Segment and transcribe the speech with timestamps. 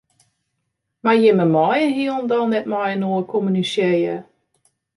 [1.07, 4.15] Mar jimme meie hielendal net mei-inoar kommunisearje.